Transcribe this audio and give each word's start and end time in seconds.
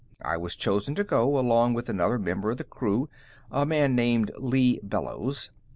"I 0.25 0.35
was 0.35 0.55
chosen 0.55 0.95
to 0.95 1.03
go, 1.03 1.37
along 1.37 1.75
with 1.75 1.87
another 1.87 2.17
member 2.17 2.49
of 2.49 2.57
the 2.57 2.63
crew, 2.63 3.07
a 3.51 3.67
man 3.67 3.93
named 3.93 4.31
Lee 4.39 4.79
Bellows. 4.81 5.51